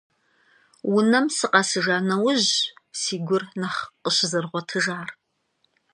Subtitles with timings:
[0.95, 2.49] Унэм сыкъэсыжа нэужьщ
[2.99, 5.09] си гур нэхъ къыщызэрыгъуэтыжар.